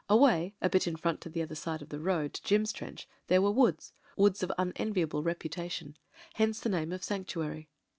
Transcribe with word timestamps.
Away— 0.09 0.55
a 0.63 0.67
bit 0.67 0.87
in 0.87 0.95
front 0.95 1.27
on 1.27 1.31
the 1.33 1.43
other 1.43 1.53
side 1.53 1.83
of 1.83 1.89
the 1.89 1.99
road 1.99 2.33
to 2.33 2.41
Jim's 2.41 2.73
trench 2.73 3.07
there 3.27 3.39
were 3.39 3.51
woods— 3.51 3.93
^woods 4.17 4.41
of 4.41 4.51
imen 4.57 4.95
viable 4.95 5.21
reputation. 5.21 5.95
Hence 6.33 6.59
the 6.59 6.69
name 6.69 6.91
of 6.91 7.03
"Sanctuary." 7.03 7.69